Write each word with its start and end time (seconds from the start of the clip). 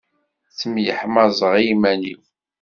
Ttemyeḥmaẓeɣ 0.49 1.53
i 1.57 1.63
yiman-iw. 1.67 2.21